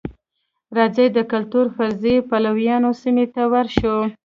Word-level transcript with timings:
راځئ 0.77 1.07
د 1.13 1.19
کلتور 1.31 1.65
فرضیې 1.75 2.15
پلویانو 2.29 2.91
سیمې 3.01 3.25
ته 3.33 3.41
ورشو. 3.53 3.97